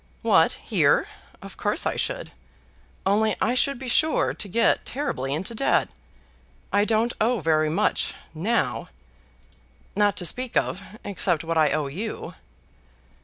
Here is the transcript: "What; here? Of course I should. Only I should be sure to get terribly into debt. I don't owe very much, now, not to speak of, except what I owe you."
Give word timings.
"What; 0.23 0.53
here? 0.53 1.05
Of 1.43 1.57
course 1.57 1.85
I 1.85 1.95
should. 1.95 2.31
Only 3.05 3.35
I 3.39 3.53
should 3.53 3.77
be 3.77 3.87
sure 3.87 4.33
to 4.33 4.47
get 4.47 4.83
terribly 4.83 5.31
into 5.31 5.53
debt. 5.53 5.89
I 6.73 6.85
don't 6.85 7.13
owe 7.21 7.39
very 7.39 7.69
much, 7.69 8.15
now, 8.33 8.89
not 9.95 10.17
to 10.17 10.25
speak 10.25 10.57
of, 10.57 10.81
except 11.05 11.43
what 11.43 11.55
I 11.59 11.69
owe 11.69 11.85
you." 11.85 12.33